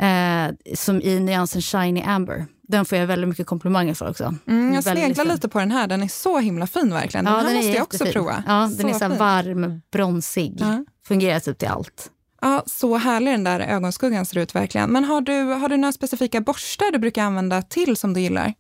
Eh, 0.01 0.75
som 0.75 1.01
i 1.01 1.21
nyansen 1.21 1.63
Shiny 1.63 2.03
Amber. 2.03 2.47
Den 2.63 2.85
får 2.85 2.99
jag 2.99 3.07
väldigt 3.07 3.29
mycket 3.29 3.47
komplimanger 3.47 3.95
för 3.95 4.11
också. 4.11 4.35
Mm, 4.47 4.75
jag 4.75 4.85
sneglar 4.85 5.25
lite 5.25 5.49
på 5.49 5.59
den 5.59 5.71
här, 5.71 5.87
den 5.87 6.03
är 6.03 6.09
så 6.09 6.39
himla 6.39 6.67
fin 6.67 6.95
verkligen. 6.95 7.25
Den 7.25 7.35
ja, 7.35 7.41
här 7.41 7.47
den 7.47 7.57
måste 7.57 7.71
jag 7.71 7.83
också 7.83 8.05
prova. 8.05 8.45
Ja, 8.47 8.61
den 8.61 8.99
så 8.99 9.05
är 9.05 9.11
så 9.11 9.17
varm, 9.17 9.83
bronsig. 9.93 10.57
Ja. 10.61 10.85
Fungerar 11.07 11.41
typ 11.41 11.59
till 11.59 11.69
allt. 11.69 12.11
Ja, 12.41 12.63
så 12.67 12.97
härlig 12.97 13.35
den 13.35 13.45
där 13.45 13.61
ögonskuggan 13.61 14.27
ser 14.27 14.39
ut 14.39 14.55
verkligen. 14.55 14.91
Men 14.91 15.05
har 15.05 15.21
du, 15.21 15.43
har 15.43 15.69
du 15.69 15.77
några 15.77 15.93
specifika 15.93 16.41
borstar 16.41 16.93
du 16.93 16.99
brukar 16.99 17.25
använda 17.25 17.63
till 17.63 17.97
som 17.97 18.15
du 18.15 18.21
gillar? 18.21 18.55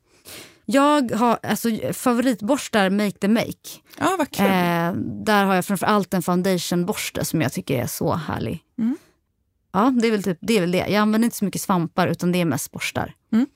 Jag 0.72 1.12
har 1.12 1.38
alltså, 1.42 1.68
favoritborstar 1.92 2.90
Make 2.90 3.18
the 3.18 3.28
Make. 3.28 3.68
Ja, 3.98 4.14
vad 4.18 4.30
kul. 4.30 4.46
Eh, 4.46 4.92
där 5.24 5.44
har 5.44 5.54
jag 5.54 5.64
framför 5.64 5.86
allt 5.86 6.14
en 6.14 6.22
foundationborste 6.22 7.24
som 7.24 7.42
jag 7.42 7.52
tycker 7.52 7.82
är 7.82 7.86
så 7.86 8.14
härlig. 8.14 8.60
Mm. 8.78 8.96
Ja, 9.72 9.92
det 10.00 10.06
är, 10.06 10.10
väl 10.10 10.22
typ, 10.22 10.38
det 10.40 10.56
är 10.56 10.60
väl 10.60 10.72
det. 10.72 10.78
Jag 10.88 10.94
använder 10.94 11.26
inte 11.26 11.36
så 11.36 11.44
mycket 11.44 11.60
svampar 11.60 12.08
utan 12.08 12.32
det 12.32 12.40
är 12.40 12.44
mest 12.44 12.70
borstar. 12.70 13.14
Mm. 13.32 13.46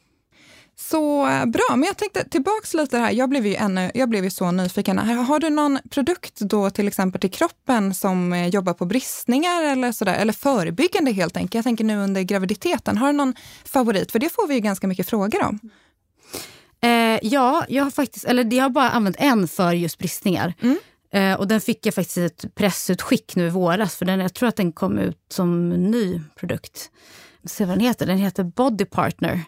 Så 0.76 1.28
eh, 1.28 1.46
bra, 1.46 1.64
men 1.70 1.82
jag 1.82 1.96
tänkte 1.96 2.28
tillbaks 2.28 2.74
lite 2.74 2.98
här. 2.98 3.12
Jag 3.12 3.28
blev 3.28 3.46
ju, 3.46 3.54
ännu, 3.54 3.90
jag 3.94 4.08
blev 4.08 4.24
ju 4.24 4.30
så 4.30 4.50
nyfiken. 4.50 4.98
Har 4.98 5.40
du 5.40 5.50
någon 5.50 5.78
produkt 5.90 6.40
då 6.40 6.70
till 6.70 6.88
exempel 6.88 7.20
till 7.20 7.30
kroppen 7.30 7.94
som 7.94 8.32
eh, 8.32 8.46
jobbar 8.46 8.72
på 8.72 8.86
bristningar 8.86 9.64
eller 9.64 9.92
sådär, 9.92 10.14
eller 10.14 10.32
förebyggande 10.32 11.12
helt 11.12 11.36
enkelt? 11.36 11.54
Jag 11.54 11.64
tänker 11.64 11.84
nu 11.84 11.96
under 11.96 12.22
graviditeten. 12.22 12.98
Har 12.98 13.06
du 13.06 13.12
någon 13.12 13.34
favorit? 13.64 14.12
För 14.12 14.18
det 14.18 14.28
får 14.28 14.46
vi 14.46 14.54
ju 14.54 14.60
ganska 14.60 14.86
mycket 14.86 15.08
frågor 15.08 15.42
om. 15.42 15.60
Eh, 16.84 17.18
ja, 17.22 17.64
jag 17.68 17.84
har 17.84 17.90
faktiskt, 17.90 18.24
eller 18.24 18.54
jag 18.54 18.62
har 18.62 18.70
bara 18.70 18.90
använt 18.90 19.16
en 19.18 19.48
för 19.48 19.72
just 19.72 19.98
bristningar. 19.98 20.54
Mm. 20.60 20.78
Eh, 21.12 21.40
och 21.40 21.48
den 21.48 21.60
fick 21.60 21.86
jag 21.86 21.94
faktiskt 21.94 22.18
ett 22.18 22.54
pressutskick 22.54 23.36
nu 23.36 23.46
i 23.46 23.50
våras, 23.50 23.96
för 23.96 24.04
den, 24.04 24.20
jag 24.20 24.34
tror 24.34 24.48
att 24.48 24.56
den 24.56 24.72
kom 24.72 24.98
ut 24.98 25.18
som 25.30 25.68
ny 25.68 26.20
produkt. 26.36 26.90
Se 27.44 27.64
vad 27.64 27.78
den 27.78 27.84
heter. 27.84 28.06
Den 28.06 28.18
heter 28.18 28.44
Body 28.44 28.84
Partner 28.84 29.40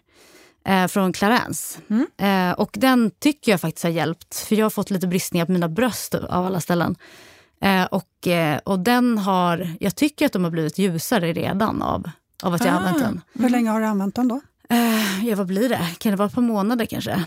eh, 0.66 0.86
från 0.86 1.12
Clarence. 1.12 1.78
Mm. 1.88 2.06
Eh, 2.18 2.58
och 2.58 2.70
den 2.72 3.10
tycker 3.10 3.52
jag 3.52 3.60
faktiskt 3.60 3.84
har 3.84 3.90
hjälpt, 3.90 4.36
för 4.36 4.56
jag 4.56 4.64
har 4.64 4.70
fått 4.70 4.90
lite 4.90 5.06
bristningar 5.06 5.46
på 5.46 5.52
mina 5.52 5.68
bröst 5.68 6.14
av 6.14 6.46
alla 6.46 6.60
ställen. 6.60 6.96
Eh, 7.62 7.84
och, 7.84 8.26
eh, 8.26 8.58
och 8.64 8.78
den 8.78 9.18
har, 9.18 9.76
jag 9.80 9.96
tycker 9.96 10.26
att 10.26 10.32
de 10.32 10.44
har 10.44 10.50
blivit 10.50 10.78
ljusare 10.78 11.32
redan 11.32 11.82
av, 11.82 12.10
av 12.42 12.54
att 12.54 12.64
jag 12.64 12.74
ah. 12.74 12.78
använt 12.78 12.98
den. 12.98 13.20
Hur 13.32 13.48
länge 13.48 13.70
har 13.70 13.80
du 13.80 13.86
använt 13.86 14.14
den 14.14 14.28
då? 14.28 14.40
Uh, 14.72 15.28
ja, 15.28 15.36
vad 15.36 15.46
blir 15.46 15.68
det? 15.68 15.86
Kan 15.98 16.10
det 16.10 16.16
vara 16.16 16.28
ett 16.28 16.34
par 16.34 16.42
månader 16.42 16.86
kanske? 16.86 17.24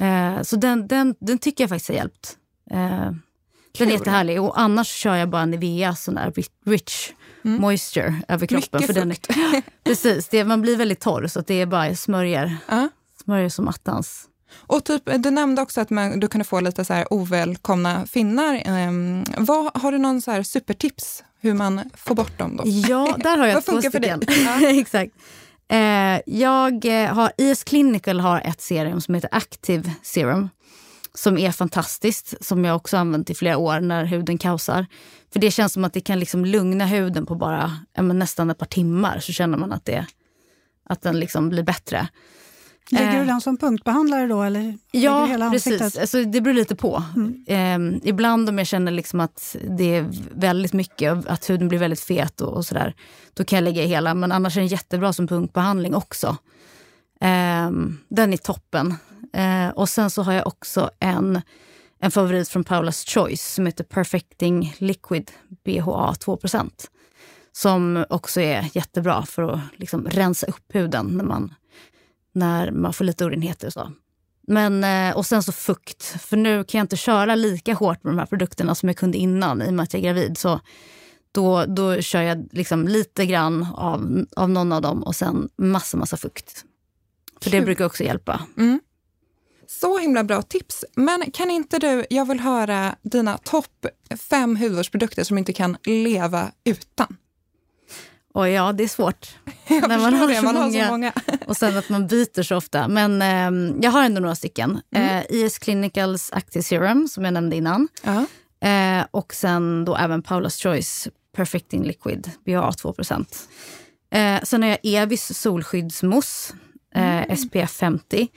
Uh, 0.00 0.42
så 0.42 0.56
den, 0.56 0.88
den, 0.88 1.14
den 1.20 1.38
tycker 1.38 1.64
jag 1.64 1.68
faktiskt 1.68 1.88
har 1.88 1.96
hjälpt. 1.96 2.36
Uh, 2.72 3.12
den 3.78 3.88
är 3.88 3.92
jättehärlig. 3.92 4.42
Och 4.42 4.60
annars 4.60 4.88
kör 4.88 5.14
jag 5.14 5.30
bara 5.30 5.46
Nivea 5.46 5.94
sån 5.94 6.14
där 6.14 6.32
rich 6.64 7.12
mm. 7.44 7.60
moisture 7.60 8.22
över 8.28 8.46
kroppen. 8.46 8.68
Mycket 8.72 8.86
för 8.86 8.94
den 8.94 9.10
är, 9.10 9.62
Precis, 9.84 10.28
det, 10.28 10.44
man 10.44 10.62
blir 10.62 10.76
väldigt 10.76 11.00
torr 11.00 11.26
så 11.26 11.40
det 11.40 11.54
är 11.54 11.66
bara 11.66 11.94
smörjer, 11.94 12.56
uh. 12.72 12.86
smörjer 13.24 13.48
som 13.48 13.68
attans. 13.68 14.28
Och 14.56 14.84
typ, 14.84 15.02
du 15.18 15.30
nämnde 15.30 15.62
också 15.62 15.80
att 15.80 15.90
man, 15.90 16.20
du 16.20 16.28
kunde 16.28 16.44
få 16.44 16.60
lite 16.60 16.84
så 16.84 16.94
här 16.94 17.12
ovälkomna 17.12 18.06
finnar. 18.06 18.68
Um, 18.88 19.24
vad, 19.38 19.76
har 19.76 19.92
du 19.92 19.98
någon 19.98 20.22
så 20.22 20.30
här 20.30 20.42
supertips 20.42 21.24
hur 21.40 21.54
man 21.54 21.90
får 21.94 22.14
bort 22.14 22.38
dem? 22.38 22.56
Då? 22.56 22.64
Ja, 22.66 23.16
där 23.18 23.36
har 23.36 23.46
jag 23.46 23.64
två 23.66 23.82
stycken. 23.82 24.22
Exakt. 24.62 25.12
Eh, 25.68 26.20
jag 26.26 26.84
eh, 26.84 27.14
har, 27.14 27.32
IS 27.36 27.64
Clinical 27.64 28.20
har 28.20 28.40
ett 28.40 28.60
serum 28.60 29.00
som 29.00 29.14
heter 29.14 29.30
Active 29.32 29.94
Serum 30.02 30.48
som 31.14 31.38
är 31.38 31.50
fantastiskt, 31.50 32.44
som 32.44 32.64
jag 32.64 32.76
också 32.76 32.96
använt 32.96 33.30
i 33.30 33.34
flera 33.34 33.56
år 33.56 33.80
när 33.80 34.04
huden 34.04 34.38
kaosar. 34.38 34.86
För 35.32 35.40
det 35.40 35.50
känns 35.50 35.72
som 35.72 35.84
att 35.84 35.92
det 35.92 36.00
kan 36.00 36.18
liksom 36.18 36.44
lugna 36.44 36.86
huden 36.86 37.26
på 37.26 37.34
bara 37.34 37.72
nästan 37.96 38.50
ett 38.50 38.58
par 38.58 38.66
timmar 38.66 39.18
så 39.20 39.32
känner 39.32 39.58
man 39.58 39.72
att, 39.72 39.84
det, 39.84 40.06
att 40.84 41.02
den 41.02 41.20
liksom 41.20 41.48
blir 41.48 41.62
bättre. 41.62 42.08
Lägger 42.90 43.12
du 43.12 43.18
eh. 43.18 43.26
den 43.26 43.40
som 43.40 43.56
punktbehandlare 43.56 44.26
då? 44.26 44.42
Eller 44.42 44.78
ja, 44.90 45.24
hela 45.24 45.50
precis. 45.50 45.98
Alltså, 45.98 46.24
det 46.24 46.40
beror 46.40 46.54
lite 46.54 46.76
på. 46.76 47.02
Mm. 47.16 47.44
Eh, 47.92 48.00
ibland 48.08 48.48
om 48.48 48.58
jag 48.58 48.66
känner 48.66 48.92
liksom 48.92 49.20
att 49.20 49.56
det 49.78 49.94
är 49.94 50.10
väldigt 50.34 50.72
mycket, 50.72 51.26
att 51.26 51.50
huden 51.50 51.68
blir 51.68 51.78
väldigt 51.78 52.00
fet 52.00 52.40
och, 52.40 52.56
och 52.56 52.66
sådär, 52.66 52.94
då 53.34 53.44
kan 53.44 53.56
jag 53.56 53.64
lägga 53.64 53.82
i 53.82 53.86
hela. 53.86 54.14
Men 54.14 54.32
annars 54.32 54.56
är 54.56 54.60
den 54.60 54.68
jättebra 54.68 55.12
som 55.12 55.26
punktbehandling 55.26 55.94
också. 55.94 56.36
Eh, 57.20 57.70
den 58.08 58.32
är 58.32 58.36
toppen. 58.36 58.94
Eh, 59.32 59.68
och 59.68 59.88
sen 59.88 60.10
så 60.10 60.22
har 60.22 60.32
jag 60.32 60.46
också 60.46 60.90
en, 61.00 61.40
en 62.00 62.10
favorit 62.10 62.48
från 62.48 62.64
Paula's 62.64 63.14
Choice 63.14 63.54
som 63.54 63.66
heter 63.66 63.84
Perfecting 63.84 64.74
Liquid 64.78 65.30
BHA 65.64 66.12
2% 66.12 66.70
Som 67.52 68.04
också 68.08 68.40
är 68.40 68.70
jättebra 68.72 69.26
för 69.26 69.42
att 69.42 69.60
liksom 69.76 70.06
rensa 70.06 70.46
upp 70.46 70.74
huden 70.74 71.06
när 71.06 71.24
man 71.24 71.54
när 72.38 72.70
man 72.70 72.92
får 72.92 73.04
lite 73.04 73.24
orenheter 73.24 73.66
och 73.66 73.72
så. 73.72 73.92
Men, 74.46 74.84
eh, 74.84 75.16
och 75.16 75.26
sen 75.26 75.42
så 75.42 75.52
fukt, 75.52 76.02
för 76.02 76.36
nu 76.36 76.64
kan 76.64 76.78
jag 76.78 76.84
inte 76.84 76.96
köra 76.96 77.34
lika 77.34 77.74
hårt 77.74 78.04
med 78.04 78.12
de 78.12 78.18
här 78.18 78.26
produkterna 78.26 78.74
som 78.74 78.88
jag 78.88 78.96
kunde 78.96 79.18
innan 79.18 79.62
i 79.62 79.68
och 79.68 79.74
med 79.74 79.82
att 79.82 79.94
jag 79.94 80.00
är 80.00 80.04
gravid. 80.04 80.38
Så 80.38 80.60
då, 81.32 81.64
då 81.64 82.00
kör 82.00 82.22
jag 82.22 82.48
liksom 82.52 82.88
lite 82.88 83.26
grann 83.26 83.66
av, 83.74 84.26
av 84.36 84.50
någon 84.50 84.72
av 84.72 84.82
dem 84.82 85.02
och 85.02 85.16
sen 85.16 85.48
massa, 85.56 85.96
massa 85.96 86.16
fukt. 86.16 86.64
För 87.40 87.50
det 87.50 87.60
brukar 87.60 87.84
också 87.84 88.04
hjälpa. 88.04 88.40
Mm. 88.56 88.80
Så 89.66 89.98
himla 89.98 90.24
bra 90.24 90.42
tips. 90.42 90.84
Men 90.94 91.30
kan 91.30 91.50
inte 91.50 91.78
du, 91.78 92.04
jag 92.10 92.28
vill 92.28 92.40
höra 92.40 92.96
dina 93.02 93.38
topp 93.38 93.86
fem 94.30 94.56
hudvårdsprodukter 94.56 95.24
som 95.24 95.38
inte 95.38 95.52
kan 95.52 95.76
leva 95.84 96.52
utan. 96.64 97.16
Och 98.34 98.48
ja, 98.48 98.72
det 98.72 98.84
är 98.84 98.88
svårt. 98.88 99.28
Jag 99.68 99.88
när 99.88 99.98
man, 99.98 100.14
har, 100.14 100.28
det, 100.28 100.34
så 100.34 100.44
man 100.44 100.54
många, 100.54 100.80
har 100.80 100.86
så 100.86 100.90
många. 100.90 101.12
och 101.46 101.56
sen 101.56 101.76
att 101.76 101.88
man 101.88 102.06
byter 102.06 102.42
så 102.42 102.56
ofta. 102.56 102.88
Men 102.88 103.22
eh, 103.22 103.76
jag 103.82 103.90
har 103.90 104.02
ändå 104.02 104.20
några 104.20 104.34
stycken. 104.34 104.80
Mm. 104.94 105.18
Eh, 105.18 105.24
IS 105.28 105.58
Clinicals 105.58 106.32
Active 106.32 106.62
Serum, 106.62 107.08
som 107.08 107.24
jag 107.24 107.34
nämnde 107.34 107.56
innan. 107.56 107.88
Uh 108.06 108.22
-huh. 108.60 109.00
eh, 109.00 109.06
och 109.10 109.34
sen 109.34 109.84
då 109.84 109.96
även 109.96 110.22
Paula's 110.22 110.62
Choice 110.62 111.08
Perfecting 111.36 111.84
Liquid, 111.84 112.30
BHA 112.44 112.72
2 112.72 112.94
eh, 114.10 114.42
Sen 114.42 114.62
har 114.62 114.68
jag 114.68 114.78
Evis 114.82 115.38
solskyddsmousse, 115.38 116.54
eh, 116.94 117.02
mm. 117.02 117.36
SPF 117.36 117.70
50. 117.70 118.28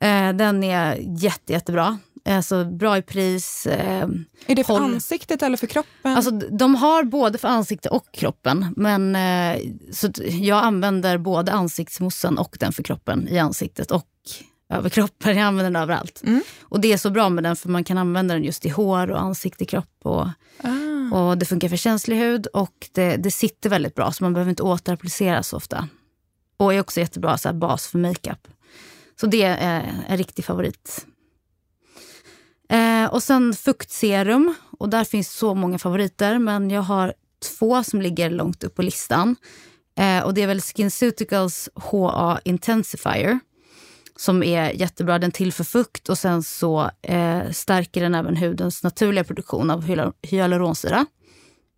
Eh, 0.00 0.32
den 0.32 0.64
är 0.64 0.96
jätte, 1.00 1.52
jättebra. 1.52 1.98
Alltså 2.24 2.64
bra 2.64 2.98
i 2.98 3.02
pris. 3.02 3.66
Eh, 3.66 4.08
är 4.46 4.54
det 4.54 4.64
för 4.64 4.74
håll. 4.74 4.82
ansiktet 4.94 5.42
eller 5.42 5.56
för 5.56 5.66
kroppen? 5.66 6.16
Alltså, 6.16 6.30
de 6.30 6.74
har 6.74 7.04
både 7.04 7.38
för 7.38 7.48
ansiktet 7.48 7.92
och 7.92 8.12
kroppen. 8.12 8.74
Men 8.76 9.16
eh, 9.16 9.60
så 9.92 10.08
Jag 10.18 10.64
använder 10.64 11.18
både 11.18 11.52
ansiktsmossen 11.52 12.38
och 12.38 12.56
den 12.60 12.72
för 12.72 12.82
kroppen 12.82 13.28
i 13.28 13.38
ansiktet 13.38 13.90
och 13.90 14.08
över 14.72 14.88
kroppen. 14.88 15.36
Jag 15.36 15.46
använder 15.46 15.70
den 15.70 15.82
överallt. 15.82 16.22
Mm. 16.24 16.42
Och 16.62 16.80
Det 16.80 16.92
är 16.92 16.96
så 16.96 17.10
bra 17.10 17.28
med 17.28 17.44
den 17.44 17.56
för 17.56 17.68
man 17.68 17.84
kan 17.84 17.98
använda 17.98 18.34
den 18.34 18.44
just 18.44 18.66
i 18.66 18.68
hår 18.68 19.10
och 19.10 19.20
ansikte, 19.20 19.64
kropp. 19.64 19.98
Och, 20.02 20.28
ah. 20.62 21.16
och 21.16 21.38
Det 21.38 21.46
funkar 21.46 21.68
för 21.68 21.76
känslig 21.76 22.16
hud 22.16 22.46
och 22.46 22.88
det, 22.92 23.16
det 23.16 23.30
sitter 23.30 23.70
väldigt 23.70 23.94
bra 23.94 24.12
så 24.12 24.24
man 24.24 24.32
behöver 24.32 24.50
inte 24.50 24.62
återapplicera 24.62 25.42
så 25.42 25.56
ofta. 25.56 25.88
Och 26.56 26.74
är 26.74 26.80
också 26.80 27.00
jättebra 27.00 27.38
så 27.38 27.52
bas 27.52 27.86
för 27.86 27.98
makeup. 27.98 28.48
Så 29.20 29.26
det 29.26 29.42
är 29.42 30.04
en 30.08 30.16
riktig 30.16 30.44
favorit. 30.44 31.06
Eh, 33.02 33.12
och 33.12 33.22
sen 33.22 33.54
fuktserum. 33.54 34.54
Och 34.78 34.88
där 34.88 35.04
finns 35.04 35.32
så 35.32 35.54
många 35.54 35.78
favoriter, 35.78 36.38
men 36.38 36.70
jag 36.70 36.82
har 36.82 37.14
två 37.58 37.84
som 37.84 38.02
ligger 38.02 38.30
långt 38.30 38.64
upp 38.64 38.74
på 38.74 38.82
listan. 38.82 39.36
Eh, 39.98 40.24
och 40.24 40.34
Det 40.34 40.42
är 40.42 40.46
väl 40.46 40.60
SkinCeuticals 40.60 41.68
HA 41.74 42.40
Intensifier 42.44 43.40
som 44.16 44.42
är 44.42 44.70
jättebra. 44.70 45.18
Den 45.18 45.30
tillför 45.30 45.64
fukt 45.64 46.08
och 46.08 46.18
sen 46.18 46.42
så 46.42 46.90
eh, 47.02 47.50
stärker 47.50 48.00
den 48.00 48.14
även 48.14 48.36
hudens 48.36 48.82
naturliga 48.82 49.24
produktion 49.24 49.70
av 49.70 50.08
hyaluronsyra. 50.22 51.06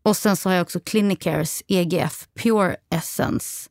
Och 0.03 0.17
sen 0.17 0.37
så 0.37 0.49
har 0.49 0.55
jag 0.55 0.63
också 0.63 0.81
Clinicares 0.81 1.63
EGF 1.67 2.29
Pure 2.35 2.77
Essence 2.91 3.71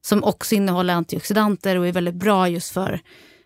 som 0.00 0.24
också 0.24 0.54
innehåller 0.54 0.94
antioxidanter 0.94 1.78
och 1.78 1.86
är 1.86 1.92
väldigt 1.92 2.14
bra 2.14 2.48
just 2.48 2.72
för 2.72 3.00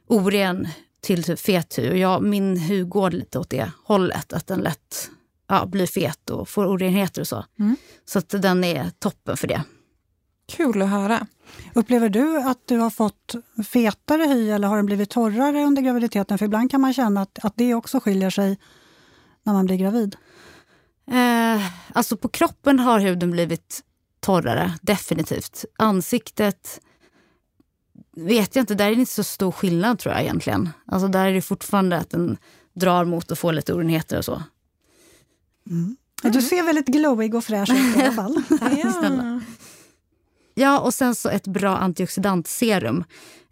oren 0.09 0.69
till 1.01 1.23
typ 1.23 1.41
fet 1.41 1.79
hud. 1.79 1.97
Jag, 1.97 2.23
min 2.23 2.57
hud 2.57 2.89
går 2.89 3.11
lite 3.11 3.39
åt 3.39 3.51
det 3.51 3.71
hållet, 3.85 4.33
att 4.33 4.47
den 4.47 4.61
lätt 4.61 5.11
ja, 5.49 5.67
blir 5.67 5.87
fet 5.87 6.31
och 6.31 6.49
får 6.49 6.67
orenheter 6.67 7.21
och 7.21 7.29
så. 7.29 7.45
Mm. 7.59 7.77
Så 8.05 8.19
att 8.19 8.29
den 8.29 8.65
är 8.65 8.91
toppen 8.99 9.37
för 9.37 9.49
det. 9.49 9.63
Kul 10.49 10.83
att 10.83 10.89
höra. 10.89 11.27
Upplever 11.75 12.09
du 12.09 12.39
att 12.39 12.59
du 12.65 12.79
har 12.79 12.91
fått 12.91 13.35
fetare 13.67 14.23
hy 14.23 14.51
eller 14.51 14.69
har 14.69 14.77
den 14.77 14.87
blivit 14.87 15.11
torrare 15.11 15.65
under 15.65 15.83
graviditeten? 15.83 16.39
För 16.39 16.47
ibland 16.47 16.71
kan 16.71 16.81
man 16.81 16.95
känna 16.95 17.23
att, 17.23 17.45
att 17.45 17.53
det 17.57 17.75
också 17.75 18.01
skiljer 18.01 18.31
sig 18.31 18.59
när 19.43 19.53
man 19.53 19.67
blir 19.67 19.77
gravid. 19.77 20.17
Eh, 21.11 21.67
alltså 21.93 22.17
på 22.17 22.29
kroppen 22.29 22.79
har 22.79 23.01
huden 23.01 23.31
blivit 23.31 23.81
torrare, 24.21 24.75
definitivt. 24.83 25.65
Ansiktet 25.79 26.81
vet 28.19 28.57
jag 28.57 28.63
inte, 28.63 28.75
där 28.75 28.87
är 28.87 28.95
det 28.95 29.01
inte 29.01 29.13
så 29.13 29.25
stor 29.25 29.53
skillnad 29.53 29.99
tror 29.99 30.15
jag 30.15 30.23
egentligen. 30.23 30.69
Alltså 30.87 31.09
där 31.09 31.27
är 31.27 31.33
det 31.33 31.43
fortfarande 31.43 31.97
att 31.97 32.11
den 32.11 32.37
drar 32.75 33.05
mot 33.05 33.33
att 33.33 33.39
få 33.39 33.53
lite 33.53 33.75
orenheter 33.75 34.19
och 34.19 34.25
så. 34.25 34.43
Mm. 35.71 35.97
Ja, 36.23 36.31
du 36.31 36.43
ser 36.43 36.63
väldigt 36.63 36.87
glowig 36.87 37.35
och 37.35 37.45
fräsch 37.45 37.71
ut 37.71 37.97
i 37.97 38.03
alla 38.03 38.13
fall. 38.13 38.43
ja. 38.83 39.41
ja, 40.55 40.81
och 40.81 40.95
sen 40.95 41.15
så 41.15 41.29
ett 41.29 41.47
bra 41.47 41.77
antioxidantserum. 41.77 43.05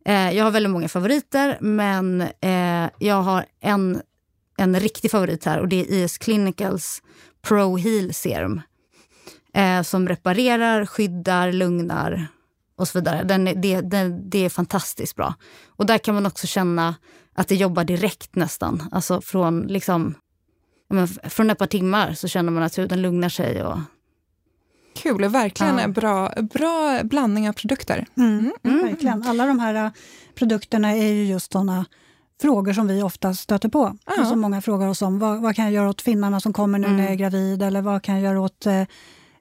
Eh, 0.05 0.31
jag 0.31 0.45
har 0.45 0.51
väldigt 0.51 0.73
många 0.73 0.89
favoriter, 0.89 1.59
men 1.61 2.21
eh, 2.21 2.91
jag 2.99 3.23
har 3.23 3.45
en, 3.61 4.01
en 4.57 4.81
riktig 4.81 5.11
favorit 5.11 5.45
här 5.45 5.59
och 5.59 5.69
det 5.69 5.81
är 5.81 5.93
IS 5.93 6.19
Clinicals 6.19 7.03
Pro 7.43 7.77
Heal 7.77 8.15
Serum. 8.15 8.61
Eh, 9.55 9.83
som 9.83 10.09
reparerar, 10.09 10.87
skyddar, 10.87 11.53
lugnar 11.53 12.29
och 12.77 12.89
så 12.89 12.99
vidare. 12.99 13.25
Den, 13.25 13.45
det, 13.45 13.81
den, 13.81 14.31
det 14.31 14.45
är 14.45 14.49
fantastiskt 14.49 15.17
bra. 15.17 15.35
Och 15.67 15.87
där 15.87 15.99
kan 15.99 16.15
man 16.15 16.27
också 16.27 16.47
känna 16.47 16.95
att 17.35 17.49
det 17.49 17.55
jobbar 17.55 17.85
direkt 17.85 18.37
nästan. 18.37 18.89
Alltså 18.93 19.21
från, 19.21 19.61
liksom, 19.61 20.15
men, 20.91 21.09
från 21.09 21.51
ett 21.51 21.59
par 21.59 21.67
timmar 21.67 22.15
så 22.15 22.29
känner 22.29 22.53
man 22.53 22.63
att 22.63 22.79
huden 22.79 23.03
lugnar 23.03 23.29
sig. 23.29 23.63
Och, 23.63 23.79
Kul, 24.97 25.29
verkligen 25.29 25.79
ja. 25.79 25.89
bra, 25.89 26.33
bra 26.53 27.01
blandning 27.05 27.49
av 27.49 27.53
produkter. 27.53 28.07
Mm, 28.17 28.39
mm, 28.39 28.53
mm. 28.63 28.87
Verkligen. 28.87 29.23
Alla 29.23 29.47
de 29.47 29.59
här 29.59 29.75
äh, 29.75 29.91
produkterna 30.35 30.91
är 30.91 31.13
ju 31.13 31.25
just 31.25 31.53
såna 31.53 31.85
frågor 32.41 32.73
som 32.73 32.87
vi 32.87 33.03
ofta 33.03 33.35
stöter 33.35 33.69
på. 33.69 33.97
Ja. 34.17 34.25
Som 34.25 34.41
många 34.41 34.61
frågar 34.61 34.89
oss 34.89 35.03
om. 35.03 35.19
Vad, 35.19 35.43
vad, 35.43 35.57
kan 35.57 35.65
jag 35.65 35.75
göra 35.75 35.89
åt 35.89 36.03
finnarna 36.03 36.41
som 36.41 36.53
kommer 36.53 36.79
nu 36.79 36.87
mm. 36.87 36.97
när 36.97 37.05
jag 37.05 37.13
är 37.13 37.17
gravid? 37.17 37.63
Eller 37.63 37.83
vad 37.83 38.03
kan 38.03 38.15
jag 38.15 38.25
göra 38.25 38.41
åt 38.41 38.67
eh, 38.67 38.83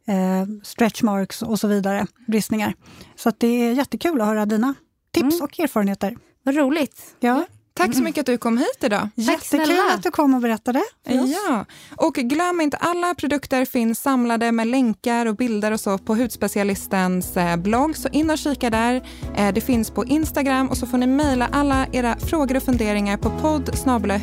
eh, 0.08 0.46
stretch 0.64 1.04
marks 1.04 1.42
och 1.42 1.60
så 1.60 1.68
vidare, 1.68 2.08
bristningar. 2.28 2.74
Så 3.16 3.32
det 3.38 3.48
är 3.48 3.72
jättekul 3.72 4.22
att 4.22 4.28
höra 4.28 4.46
dina 4.46 4.74
tips 5.12 5.34
mm. 5.34 5.44
och 5.44 5.60
erfarenheter. 5.60 6.18
Vad 6.44 6.56
roligt. 6.56 7.16
Ja. 7.20 7.46
Tack 7.78 7.96
så 7.96 8.02
mycket 8.02 8.20
att 8.20 8.26
du 8.26 8.38
kom 8.38 8.58
hit 8.58 8.84
idag. 8.84 9.10
Jättekul 9.16 9.80
att 9.94 10.04
du 10.04 10.12
kom 10.12 10.34
och 10.34 10.42
berättade 10.42 10.84
Ja, 11.04 11.66
och 11.96 12.14
glöm 12.14 12.62
inte, 12.62 12.78
alla 12.78 13.16
produkter 13.16 13.66
finns 13.66 14.02
samlade 14.02 14.52
med 14.52 14.68
länkar 14.68 15.26
och 15.26 15.36
bilder 15.36 15.72
och 15.72 15.80
så 15.80 15.98
på 15.98 16.16
hudspecialistens 16.16 17.38
eh, 17.38 17.58
blogg, 17.58 17.98
så 17.98 18.10
in 18.10 18.30
och 18.30 18.38
kika 18.38 18.70
där. 18.70 19.08
Eh, 19.36 19.54
det 19.54 19.62
finns 19.62 19.92
på 19.92 20.06
Instagram 20.06 20.70
och 20.70 20.78
så 20.78 20.88
får 20.88 20.98
ni 20.98 21.08
mejla 21.08 21.50
alla 21.52 21.88
era 21.92 22.18
frågor 22.18 22.58
och 22.58 22.64
funderingar 22.64 23.18
på 23.18 23.30
podd 23.30 23.70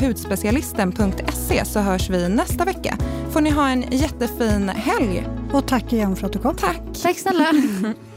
hudspecialisten.se 0.01 1.65
så 1.65 1.81
hörs 1.81 2.11
vi 2.11 2.29
nästa 2.29 2.65
vecka. 2.65 2.99
Får 3.33 3.41
ni 3.41 3.51
ha 3.51 3.69
en 3.69 3.83
jättefin 3.91 4.69
helg. 4.69 5.42
Och 5.53 5.67
tack 5.67 5.93
igen 5.93 6.17
för 6.17 6.27
att 6.27 6.33
du 6.33 6.39
kom. 6.39 6.57
Tack. 6.57 6.81
Tack 7.03 7.19
snälla. 7.19 7.53